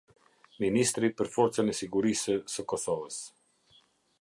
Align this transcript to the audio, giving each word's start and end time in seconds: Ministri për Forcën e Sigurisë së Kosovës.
Ministri 0.63 1.09
për 1.19 1.29
Forcën 1.35 1.69
e 1.73 1.77
Sigurisë 1.81 2.39
së 2.55 2.67
Kosovës. 2.73 3.21